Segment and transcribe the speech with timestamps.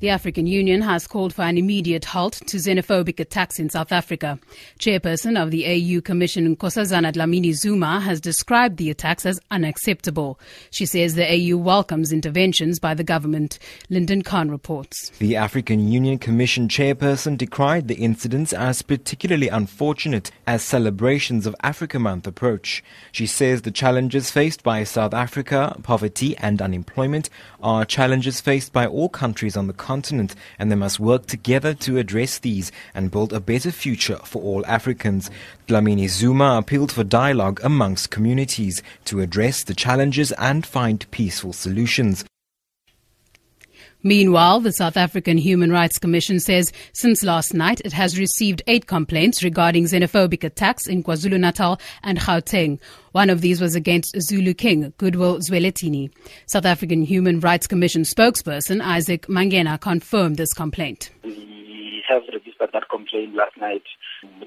[0.00, 4.38] The African Union has called for an immediate halt to xenophobic attacks in South Africa.
[4.78, 10.38] Chairperson of the AU Commission, Nkosazana Dlamini Zuma, has described the attacks as unacceptable.
[10.70, 13.58] She says the AU welcomes interventions by the government.
[13.90, 15.10] Lyndon Khan reports.
[15.18, 21.98] The African Union Commission chairperson decried the incidents as particularly unfortunate as celebrations of Africa
[21.98, 22.84] Month approach.
[23.10, 28.86] She says the challenges faced by South Africa, poverty and unemployment, are challenges faced by
[28.86, 29.87] all countries on the continent
[30.58, 34.66] and they must work together to address these and build a better future for all
[34.66, 35.30] Africans.
[35.66, 42.24] Dlamini Zuma appealed for dialogue amongst communities to address the challenges and find peaceful solutions.
[44.04, 48.86] Meanwhile, the South African Human Rights Commission says since last night it has received eight
[48.86, 52.78] complaints regarding xenophobic attacks in KwaZulu-Natal and Gauteng.
[53.10, 56.10] One of these was against Zulu King, Goodwill Zwelithini.
[56.46, 61.10] South African Human Rights Commission spokesperson Isaac Mangena confirmed this complaint.
[61.24, 63.82] We have registered that complaint last night.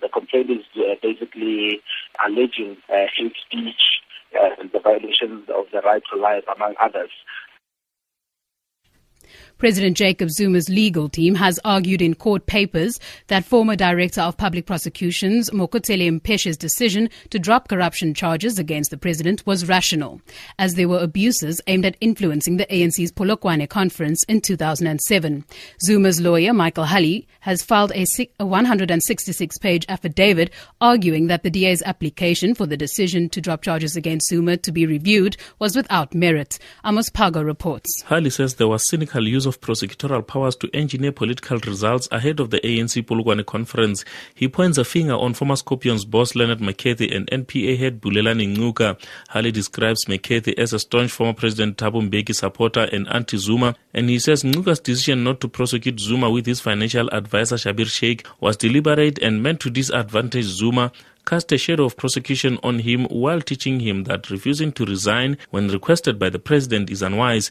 [0.00, 1.82] The complaint is uh, basically
[2.24, 4.00] alleging uh, hate speech
[4.40, 7.10] uh, and the violations of the right to life, among others.
[9.60, 14.64] President Jacob Zuma's legal team has argued in court papers that former Director of Public
[14.64, 20.22] Prosecutions Mokotedi Mpshe's decision to drop corruption charges against the president was rational,
[20.58, 25.44] as there were abuses aimed at influencing the ANC's Polokwane conference in 2007.
[25.84, 32.64] Zuma's lawyer, Michael Hulley, has filed a 166-page affidavit arguing that the DA's application for
[32.64, 36.58] the decision to drop charges against Zuma to be reviewed was without merit.
[36.82, 38.02] Amos Pago reports.
[38.06, 42.50] Hulley says there was cynical use of prosecutorial powers to engineer political results ahead of
[42.50, 44.04] the ANC Polokwane conference.
[44.34, 48.96] He points a finger on former Scorpions boss Leonard McCarthy and NPA head Bulelani Ngcuka.
[49.30, 54.20] Hulley describes McCarthy as a staunch former President Thabo Mbeki supporter and anti-Zuma, and he
[54.20, 59.18] says Ngcuka's decision not to prosecute Zuma with his financial advisor Schabir Shaik was deliberate
[59.18, 60.92] and meant to disadvantage Zuma
[61.26, 65.68] cast a shadow of prosecution on him while teaching him that refusing to resign when
[65.68, 67.50] requested by the president is unwise.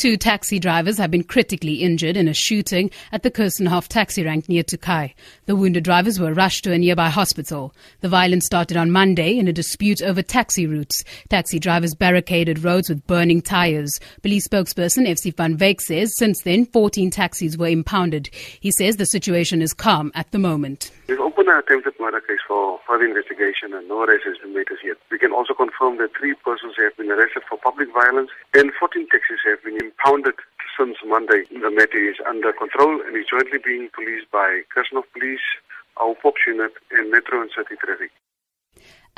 [0.00, 4.48] Two taxi drivers have been critically injured in a shooting at the Kirstenhof taxi rank
[4.48, 5.12] near Tokai.
[5.44, 7.74] The wounded drivers were rushed to a nearby hospital.
[8.00, 11.04] The violence started on Monday in a dispute over taxi routes.
[11.28, 14.00] Taxi drivers barricaded roads with burning tires.
[14.22, 18.30] Police spokesperson FC van Wyk says since then 14 taxis were impounded.
[18.32, 20.92] He says the situation is calm at the moment.
[21.50, 24.98] An attempted murder case for further investigation and no arrest has been made as yet.
[25.10, 29.08] We can also confirm that three persons have been arrested for public violence and 14
[29.10, 30.38] taxis have been impounded
[30.78, 31.50] since Monday.
[31.50, 35.42] The matter is under control and is jointly being policed by Kirstenhof Police,
[35.98, 38.14] our POPs unit and Metro and City Traffic.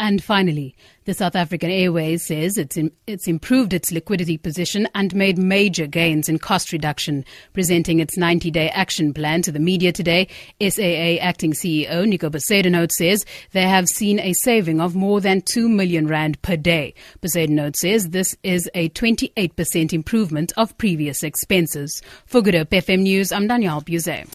[0.02, 0.74] And finally,
[1.04, 5.86] the South African Airways says it's, in, it's improved its liquidity position and made major
[5.86, 7.24] gains in cost reduction.
[7.52, 10.26] Presenting its 90 day action plan to the media today,
[10.60, 15.68] SAA acting CEO Nico Bezuidenhout says they have seen a saving of more than 2
[15.68, 16.94] million Rand per day.
[17.20, 22.02] Bezuidenhout says this is a 28% improvement of previous expenses.
[22.26, 24.28] For Good Hope FM News, I'm Danielle Buzet.